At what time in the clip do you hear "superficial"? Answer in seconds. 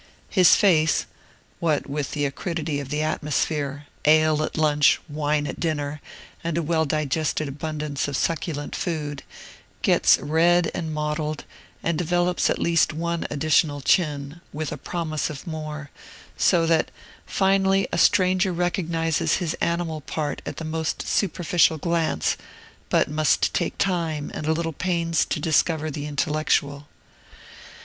21.05-21.77